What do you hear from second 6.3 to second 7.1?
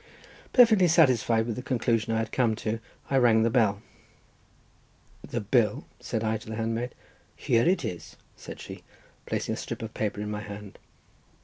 to the handmaid.